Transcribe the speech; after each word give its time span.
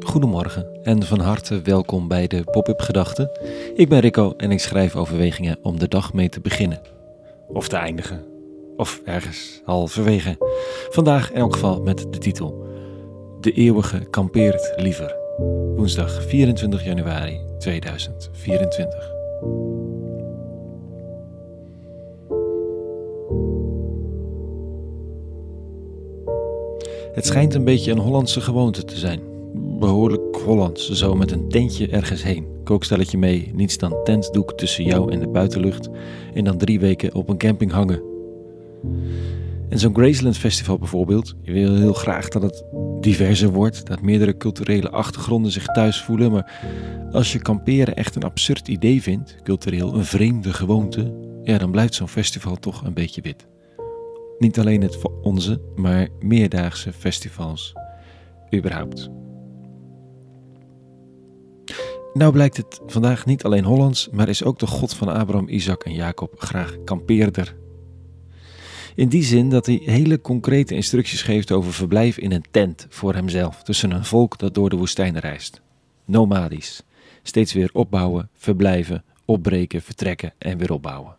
Goedemorgen 0.00 0.66
en 0.82 1.02
van 1.02 1.20
harte 1.20 1.60
welkom 1.62 2.08
bij 2.08 2.26
de 2.26 2.44
Pop-up 2.44 2.80
Gedachten. 2.80 3.30
Ik 3.74 3.88
ben 3.88 4.00
Rico 4.00 4.34
en 4.36 4.50
ik 4.50 4.60
schrijf 4.60 4.96
overwegingen 4.96 5.58
om 5.62 5.78
de 5.78 5.88
dag 5.88 6.12
mee 6.12 6.28
te 6.28 6.40
beginnen. 6.40 6.80
Of 7.48 7.68
te 7.68 7.76
eindigen. 7.76 8.24
Of 8.76 9.00
ergens 9.04 9.60
halverwege. 9.64 10.36
Vandaag 10.90 11.30
in 11.30 11.36
elk 11.36 11.52
geval 11.52 11.82
met 11.82 12.06
de 12.10 12.18
titel 12.18 12.66
De 13.40 13.52
eeuwige 13.52 13.98
kampeert 14.10 14.72
liever. 14.76 15.16
Woensdag 15.76 16.22
24 16.22 16.84
januari 16.84 17.40
2024. 17.58 19.14
Het 27.12 27.26
schijnt 27.26 27.54
een 27.54 27.64
beetje 27.64 27.92
een 27.92 27.98
Hollandse 27.98 28.40
gewoonte 28.40 28.84
te 28.84 28.96
zijn. 28.96 29.35
Behoorlijk 29.78 30.36
Hollands, 30.36 30.90
zo 30.90 31.14
met 31.14 31.30
een 31.30 31.48
tentje 31.48 31.88
ergens 31.88 32.22
heen. 32.22 32.46
Kookstelletje 32.64 33.18
mee, 33.18 33.50
niets 33.54 33.78
dan 33.78 33.96
tentdoek 34.04 34.52
tussen 34.52 34.84
jou 34.84 35.12
en 35.12 35.18
de 35.18 35.28
buitenlucht. 35.28 35.88
En 36.34 36.44
dan 36.44 36.58
drie 36.58 36.80
weken 36.80 37.14
op 37.14 37.28
een 37.28 37.38
camping 37.38 37.72
hangen. 37.72 38.02
En 39.68 39.78
zo'n 39.78 39.94
Graceland 39.94 40.38
Festival 40.38 40.78
bijvoorbeeld. 40.78 41.34
Je 41.42 41.52
wil 41.52 41.74
heel 41.74 41.92
graag 41.92 42.28
dat 42.28 42.42
het 42.42 42.64
diverser 43.00 43.50
wordt, 43.50 43.86
dat 43.86 44.02
meerdere 44.02 44.36
culturele 44.36 44.90
achtergronden 44.90 45.52
zich 45.52 45.66
thuis 45.66 46.02
voelen. 46.02 46.30
Maar 46.32 46.52
als 47.12 47.32
je 47.32 47.38
kamperen 47.38 47.96
echt 47.96 48.16
een 48.16 48.24
absurd 48.24 48.68
idee 48.68 49.02
vindt, 49.02 49.36
cultureel 49.42 49.94
een 49.94 50.04
vreemde 50.04 50.52
gewoonte, 50.52 51.12
ja, 51.42 51.58
dan 51.58 51.70
blijft 51.70 51.94
zo'n 51.94 52.08
festival 52.08 52.56
toch 52.56 52.84
een 52.84 52.94
beetje 52.94 53.22
wit. 53.22 53.46
Niet 54.38 54.58
alleen 54.58 54.82
het 54.82 54.96
voor 54.96 55.12
onze, 55.22 55.60
maar 55.74 56.08
meerdaagse 56.20 56.92
festivals 56.92 57.72
überhaupt. 58.54 59.10
Nou 62.16 62.32
blijkt 62.32 62.56
het 62.56 62.80
vandaag 62.86 63.26
niet 63.26 63.44
alleen 63.44 63.64
Hollands, 63.64 64.08
maar 64.12 64.28
is 64.28 64.44
ook 64.44 64.58
de 64.58 64.66
God 64.66 64.94
van 64.94 65.08
Abraham, 65.08 65.48
Isaac 65.48 65.84
en 65.84 65.94
Jacob 65.94 66.34
graag 66.38 66.76
kampeerder. 66.84 67.56
In 68.94 69.08
die 69.08 69.22
zin 69.22 69.50
dat 69.50 69.66
hij 69.66 69.80
hele 69.84 70.20
concrete 70.20 70.74
instructies 70.74 71.22
geeft 71.22 71.52
over 71.52 71.72
verblijf 71.72 72.18
in 72.18 72.32
een 72.32 72.44
tent 72.50 72.86
voor 72.88 73.14
hemzelf, 73.14 73.62
tussen 73.62 73.90
een 73.90 74.04
volk 74.04 74.38
dat 74.38 74.54
door 74.54 74.70
de 74.70 74.76
woestijn 74.76 75.18
reist. 75.18 75.60
Nomadisch. 76.04 76.82
Steeds 77.22 77.52
weer 77.52 77.70
opbouwen, 77.72 78.28
verblijven, 78.34 79.04
opbreken, 79.24 79.82
vertrekken 79.82 80.32
en 80.38 80.58
weer 80.58 80.72
opbouwen. 80.72 81.16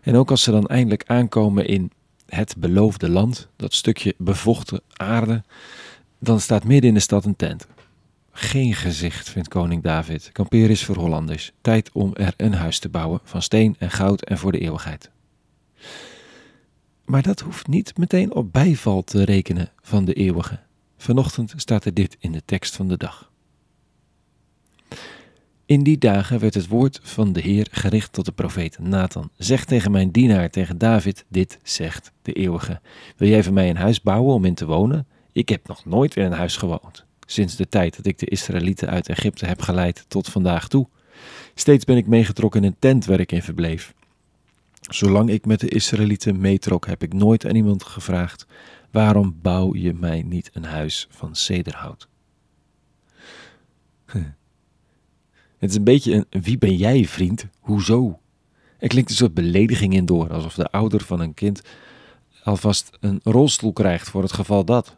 En 0.00 0.16
ook 0.16 0.30
als 0.30 0.42
ze 0.42 0.50
dan 0.50 0.66
eindelijk 0.66 1.04
aankomen 1.06 1.66
in 1.66 1.90
het 2.26 2.54
beloofde 2.58 3.08
land, 3.08 3.48
dat 3.56 3.74
stukje 3.74 4.14
bevochten 4.18 4.80
aarde, 4.96 5.42
dan 6.18 6.40
staat 6.40 6.64
midden 6.64 6.88
in 6.88 6.94
de 6.94 7.00
stad 7.00 7.24
een 7.24 7.36
tent. 7.36 7.66
Geen 8.32 8.74
gezicht, 8.74 9.28
vindt 9.28 9.48
koning 9.48 9.82
David. 9.82 10.30
Kamperen 10.32 10.70
is 10.70 10.84
voor 10.84 10.96
Hollanders. 10.96 11.52
Tijd 11.60 11.90
om 11.92 12.14
er 12.14 12.34
een 12.36 12.54
huis 12.54 12.78
te 12.78 12.88
bouwen 12.88 13.20
van 13.24 13.42
steen 13.42 13.76
en 13.78 13.90
goud 13.90 14.22
en 14.22 14.38
voor 14.38 14.52
de 14.52 14.58
eeuwigheid. 14.58 15.10
Maar 17.04 17.22
dat 17.22 17.40
hoeft 17.40 17.66
niet 17.66 17.98
meteen 17.98 18.34
op 18.34 18.52
bijval 18.52 19.02
te 19.02 19.24
rekenen 19.24 19.70
van 19.82 20.04
de 20.04 20.12
eeuwige. 20.12 20.58
Vanochtend 20.96 21.52
staat 21.56 21.84
er 21.84 21.94
dit 21.94 22.16
in 22.18 22.32
de 22.32 22.42
tekst 22.44 22.76
van 22.76 22.88
de 22.88 22.96
dag. 22.96 23.30
In 25.70 25.82
die 25.82 25.98
dagen 25.98 26.38
werd 26.38 26.54
het 26.54 26.66
woord 26.66 27.00
van 27.02 27.32
de 27.32 27.40
Heer 27.40 27.66
gericht 27.70 28.12
tot 28.12 28.24
de 28.24 28.32
profeet 28.32 28.78
Nathan. 28.78 29.30
Zeg 29.36 29.64
tegen 29.64 29.90
mijn 29.90 30.10
dienaar, 30.10 30.50
tegen 30.50 30.78
David, 30.78 31.24
dit 31.28 31.58
zegt 31.62 32.12
de 32.22 32.32
eeuwige. 32.32 32.80
Wil 33.16 33.28
jij 33.28 33.42
voor 33.42 33.52
mij 33.52 33.70
een 33.70 33.76
huis 33.76 34.02
bouwen 34.02 34.34
om 34.34 34.44
in 34.44 34.54
te 34.54 34.66
wonen? 34.66 35.06
Ik 35.32 35.48
heb 35.48 35.68
nog 35.68 35.84
nooit 35.84 36.16
in 36.16 36.24
een 36.24 36.32
huis 36.32 36.56
gewoond, 36.56 37.04
sinds 37.30 37.56
de 37.56 37.68
tijd 37.68 37.96
dat 37.96 38.06
ik 38.06 38.18
de 38.18 38.26
Israëlieten 38.26 38.88
uit 38.88 39.08
Egypte 39.08 39.46
heb 39.46 39.62
geleid 39.62 40.04
tot 40.08 40.28
vandaag 40.28 40.68
toe. 40.68 40.88
Steeds 41.54 41.84
ben 41.84 41.96
ik 41.96 42.06
meegetrokken 42.06 42.62
in 42.62 42.66
een 42.66 42.76
tent 42.78 43.04
waar 43.04 43.20
ik 43.20 43.32
in 43.32 43.42
verbleef. 43.42 43.94
Zolang 44.80 45.30
ik 45.30 45.46
met 45.46 45.60
de 45.60 45.68
Israëlieten 45.68 46.40
meetrok, 46.40 46.86
heb 46.86 47.02
ik 47.02 47.12
nooit 47.12 47.46
aan 47.46 47.54
iemand 47.54 47.84
gevraagd: 47.84 48.46
waarom 48.90 49.38
bouw 49.42 49.74
je 49.74 49.94
mij 49.94 50.22
niet 50.22 50.50
een 50.52 50.64
huis 50.64 51.06
van 51.10 51.34
cederhout? 51.34 52.08
Het 55.58 55.70
is 55.70 55.76
een 55.76 55.84
beetje 55.84 56.26
een 56.30 56.42
wie 56.42 56.58
ben 56.58 56.76
jij, 56.76 57.04
vriend? 57.04 57.46
Hoezo? 57.60 58.20
Er 58.78 58.88
klinkt 58.88 59.10
een 59.10 59.16
soort 59.16 59.34
belediging 59.34 59.94
in 59.94 60.06
door, 60.06 60.32
alsof 60.32 60.54
de 60.54 60.70
ouder 60.70 61.04
van 61.04 61.20
een 61.20 61.34
kind 61.34 61.62
alvast 62.44 62.90
een 63.00 63.20
rolstoel 63.22 63.72
krijgt 63.72 64.10
voor 64.10 64.22
het 64.22 64.32
geval 64.32 64.64
dat. 64.64 64.96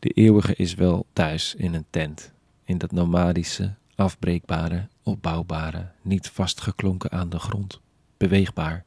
De 0.00 0.08
eeuwige 0.08 0.54
is 0.54 0.74
wel 0.74 1.06
thuis 1.12 1.54
in 1.54 1.74
een 1.74 1.86
tent, 1.90 2.32
in 2.64 2.78
dat 2.78 2.92
nomadische, 2.92 3.74
afbreekbare, 3.94 4.88
opbouwbare, 5.02 5.90
niet 6.02 6.28
vastgeklonken 6.28 7.10
aan 7.10 7.28
de 7.28 7.38
grond, 7.38 7.80
beweegbaar, 8.16 8.84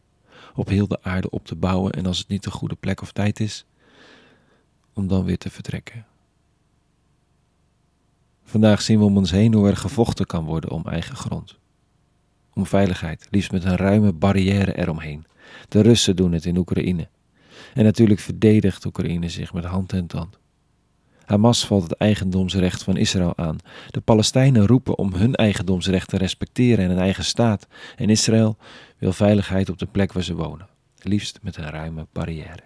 op 0.55 0.67
heel 0.67 0.87
de 0.87 1.03
aarde 1.03 1.29
op 1.29 1.45
te 1.45 1.55
bouwen 1.55 1.91
en 1.91 2.05
als 2.05 2.17
het 2.17 2.27
niet 2.27 2.43
de 2.43 2.51
goede 2.51 2.75
plek 2.75 3.01
of 3.01 3.11
tijd 3.11 3.39
is, 3.39 3.65
om 4.93 5.07
dan 5.07 5.25
weer 5.25 5.37
te 5.37 5.49
vertrekken. 5.49 6.05
Vandaag 8.43 8.81
zien 8.81 8.99
we 8.99 9.05
om 9.05 9.17
ons 9.17 9.31
heen 9.31 9.53
hoe 9.53 9.67
er 9.67 9.77
gevochten 9.77 10.25
kan 10.25 10.45
worden 10.45 10.71
om 10.71 10.85
eigen 10.85 11.15
grond. 11.15 11.57
Om 12.53 12.65
veiligheid, 12.65 13.27
liefst 13.29 13.51
met 13.51 13.63
een 13.63 13.75
ruime 13.75 14.13
barrière 14.13 14.77
eromheen. 14.77 15.25
De 15.69 15.81
Russen 15.81 16.15
doen 16.15 16.31
het 16.31 16.45
in 16.45 16.57
Oekraïne. 16.57 17.09
En 17.73 17.83
natuurlijk 17.83 18.19
verdedigt 18.19 18.85
Oekraïne 18.85 19.29
zich 19.29 19.53
met 19.53 19.63
hand 19.63 19.93
en 19.93 20.07
tand. 20.07 20.41
Hamas 21.25 21.65
valt 21.65 21.83
het 21.83 21.93
eigendomsrecht 21.93 22.83
van 22.83 22.97
Israël 22.97 23.37
aan. 23.37 23.57
De 23.89 24.01
Palestijnen 24.01 24.67
roepen 24.67 24.97
om 24.97 25.13
hun 25.13 25.35
eigendomsrecht 25.35 26.09
te 26.09 26.17
respecteren 26.17 26.85
en 26.85 26.91
een 26.91 26.97
eigen 26.97 27.25
staat. 27.25 27.67
En 27.95 28.09
Israël 28.09 28.57
wil 28.97 29.13
veiligheid 29.13 29.69
op 29.69 29.77
de 29.77 29.85
plek 29.85 30.13
waar 30.13 30.23
ze 30.23 30.35
wonen, 30.35 30.67
liefst 30.97 31.39
met 31.41 31.57
een 31.57 31.69
ruime 31.69 32.07
barrière. 32.11 32.63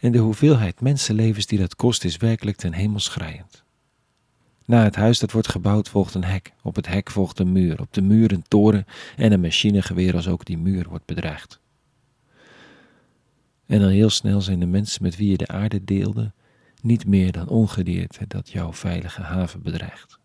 En 0.00 0.12
de 0.12 0.18
hoeveelheid 0.18 0.80
mensenlevens 0.80 1.46
die 1.46 1.58
dat 1.58 1.76
kost 1.76 2.04
is 2.04 2.16
werkelijk 2.16 2.56
ten 2.56 2.72
hemel 2.72 3.00
schrijend. 3.00 3.62
Na 4.66 4.82
het 4.82 4.96
huis 4.96 5.18
dat 5.18 5.32
wordt 5.32 5.48
gebouwd 5.48 5.88
volgt 5.88 6.14
een 6.14 6.24
hek. 6.24 6.52
Op 6.62 6.76
het 6.76 6.86
hek 6.86 7.10
volgt 7.10 7.38
een 7.38 7.52
muur. 7.52 7.80
Op 7.80 7.92
de 7.92 8.02
muur 8.02 8.32
een 8.32 8.44
toren 8.48 8.86
en 9.16 9.32
een 9.32 9.40
machinegeweer 9.40 10.14
als 10.14 10.28
ook 10.28 10.44
die 10.44 10.58
muur 10.58 10.88
wordt 10.88 11.06
bedreigd. 11.06 11.60
En 13.66 13.80
dan 13.80 13.88
heel 13.88 14.10
snel 14.10 14.40
zijn 14.40 14.60
de 14.60 14.66
mensen 14.66 15.02
met 15.02 15.16
wie 15.16 15.30
je 15.30 15.36
de 15.36 15.48
aarde 15.48 15.84
deelde 15.84 16.32
niet 16.82 17.06
meer 17.06 17.32
dan 17.32 17.48
ongedierte 17.48 18.24
dat 18.26 18.50
jouw 18.50 18.72
veilige 18.72 19.22
haven 19.22 19.62
bedreigt. 19.62 20.18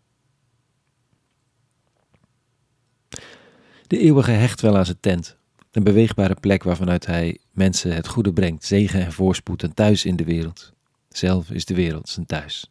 De 3.86 3.98
eeuwige 3.98 4.30
hecht 4.30 4.60
wel 4.60 4.76
aan 4.76 4.84
zijn 4.84 5.00
tent, 5.00 5.36
een 5.70 5.84
beweegbare 5.84 6.34
plek 6.34 6.62
waarvanuit 6.62 7.06
hij 7.06 7.38
mensen 7.52 7.94
het 7.94 8.08
goede 8.08 8.32
brengt, 8.32 8.64
zegen 8.64 9.04
en 9.04 9.12
voorspoed 9.12 9.62
en 9.62 9.74
thuis 9.74 10.04
in 10.04 10.16
de 10.16 10.24
wereld. 10.24 10.72
Zelf 11.08 11.50
is 11.50 11.64
de 11.64 11.74
wereld 11.74 12.08
zijn 12.08 12.26
thuis. 12.26 12.70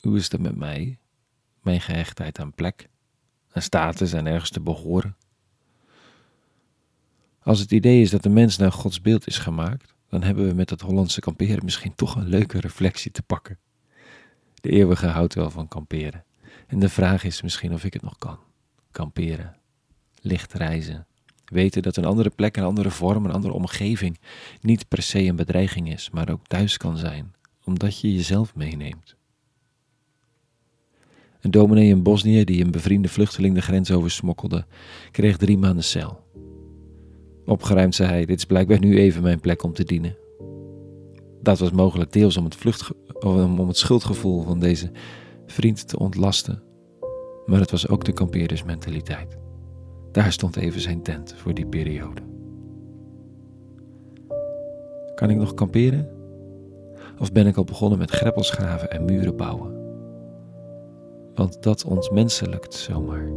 Hoe 0.00 0.16
is 0.16 0.30
het 0.30 0.40
met 0.40 0.56
mij? 0.56 0.98
Mijn 1.62 1.80
gehechtheid 1.80 2.38
aan 2.38 2.54
plek, 2.54 2.88
aan 3.52 3.62
status 3.62 4.12
en 4.12 4.26
ergens 4.26 4.50
te 4.50 4.60
behoren? 4.60 5.16
Als 7.42 7.60
het 7.60 7.72
idee 7.72 8.02
is 8.02 8.10
dat 8.10 8.22
de 8.22 8.28
mens 8.28 8.56
naar 8.56 8.72
Gods 8.72 9.00
beeld 9.00 9.26
is 9.26 9.38
gemaakt, 9.38 9.94
dan 10.10 10.22
hebben 10.22 10.46
we 10.46 10.54
met 10.54 10.68
dat 10.68 10.80
Hollandse 10.80 11.20
kamperen 11.20 11.64
misschien 11.64 11.94
toch 11.94 12.16
een 12.16 12.28
leuke 12.28 12.60
reflectie 12.60 13.10
te 13.10 13.22
pakken. 13.22 13.58
De 14.54 14.70
eeuwige 14.70 15.06
houdt 15.06 15.34
wel 15.34 15.50
van 15.50 15.68
kamperen. 15.68 16.24
En 16.66 16.78
de 16.78 16.88
vraag 16.88 17.24
is 17.24 17.42
misschien 17.42 17.72
of 17.72 17.84
ik 17.84 17.92
het 17.92 18.02
nog 18.02 18.18
kan. 18.18 18.38
Kamperen, 18.90 19.56
licht 20.20 20.52
reizen, 20.52 21.06
weten 21.44 21.82
dat 21.82 21.96
een 21.96 22.04
andere 22.04 22.30
plek, 22.30 22.56
een 22.56 22.64
andere 22.64 22.90
vorm, 22.90 23.24
een 23.24 23.32
andere 23.32 23.54
omgeving 23.54 24.18
niet 24.60 24.88
per 24.88 25.02
se 25.02 25.22
een 25.22 25.36
bedreiging 25.36 25.92
is, 25.92 26.10
maar 26.10 26.30
ook 26.30 26.46
thuis 26.46 26.76
kan 26.76 26.96
zijn, 26.96 27.34
omdat 27.64 28.00
je 28.00 28.14
jezelf 28.14 28.54
meeneemt. 28.54 29.16
Een 31.40 31.50
dominee 31.50 31.88
in 31.88 32.02
Bosnië 32.02 32.44
die 32.44 32.64
een 32.64 32.70
bevriende 32.70 33.08
vluchteling 33.08 33.54
de 33.54 33.62
grens 33.62 33.90
oversmokkelde, 33.90 34.66
kreeg 35.10 35.36
drie 35.36 35.58
maanden 35.58 35.84
cel. 35.84 36.28
Opgeruimd 37.50 37.94
zei 37.94 38.08
hij: 38.08 38.24
Dit 38.24 38.36
is 38.36 38.44
blijkbaar 38.44 38.78
nu 38.78 38.98
even 38.98 39.22
mijn 39.22 39.40
plek 39.40 39.62
om 39.62 39.72
te 39.72 39.84
dienen. 39.84 40.16
Dat 41.42 41.58
was 41.58 41.70
mogelijk 41.70 42.12
deels 42.12 42.36
om 42.36 42.44
het, 42.44 42.54
vlucht, 42.54 42.90
om 43.24 43.68
het 43.68 43.76
schuldgevoel 43.76 44.42
van 44.42 44.60
deze 44.60 44.90
vriend 45.46 45.88
te 45.88 45.98
ontlasten, 45.98 46.62
maar 47.46 47.60
het 47.60 47.70
was 47.70 47.88
ook 47.88 48.04
de 48.04 48.12
kampeerdersmentaliteit. 48.12 49.38
Daar 50.12 50.32
stond 50.32 50.56
even 50.56 50.80
zijn 50.80 51.02
tent 51.02 51.34
voor 51.36 51.54
die 51.54 51.66
periode. 51.66 52.20
Kan 55.14 55.30
ik 55.30 55.36
nog 55.36 55.54
kamperen? 55.54 56.08
Of 57.18 57.32
ben 57.32 57.46
ik 57.46 57.56
al 57.56 57.64
begonnen 57.64 57.98
met 57.98 58.10
greppels 58.10 58.50
graven 58.50 58.90
en 58.90 59.04
muren 59.04 59.36
bouwen? 59.36 59.74
Want 61.34 61.62
dat 61.62 61.84
ontmenselijkt 61.84 62.74
zomaar, 62.74 63.30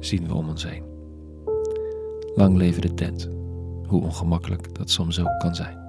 zien 0.00 0.26
we 0.26 0.34
om 0.34 0.48
ons 0.48 0.68
heen. 0.68 0.93
Lang 2.34 2.56
leven 2.56 2.82
de 2.82 2.94
tent, 2.94 3.28
hoe 3.86 4.02
ongemakkelijk 4.02 4.74
dat 4.74 4.90
soms 4.90 5.20
ook 5.20 5.38
kan 5.38 5.54
zijn. 5.54 5.82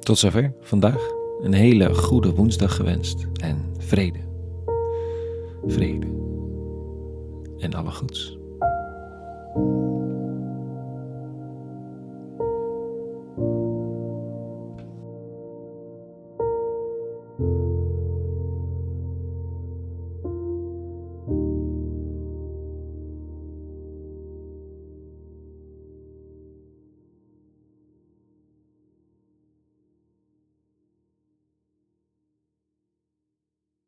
Tot 0.00 0.18
zover 0.18 0.52
vandaag. 0.60 1.18
Een 1.40 1.52
hele 1.52 1.94
goede 1.94 2.34
woensdag 2.34 2.76
gewenst 2.76 3.26
en 3.42 3.74
vrede. 3.78 4.18
Vrede. 5.66 6.06
En 7.58 7.74
alle 7.74 7.90
goeds. 7.90 8.38